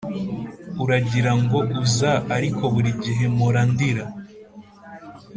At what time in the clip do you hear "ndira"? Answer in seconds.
3.71-4.05